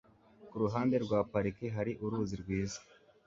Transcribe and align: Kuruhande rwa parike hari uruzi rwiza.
Kuruhande 0.49 0.95
rwa 1.05 1.19
parike 1.31 1.67
hari 1.75 1.91
uruzi 2.05 2.35
rwiza. 2.41 2.79